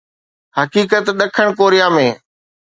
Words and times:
حقيقت 0.57 1.05
ڏکڻ 1.19 1.47
ڪوريا 1.59 1.87
۾. 1.95 2.07